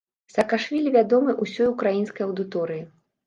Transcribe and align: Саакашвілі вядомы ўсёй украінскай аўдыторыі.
Саакашвілі 0.35 0.93
вядомы 0.95 1.35
ўсёй 1.45 1.69
украінскай 1.73 2.27
аўдыторыі. 2.29 2.81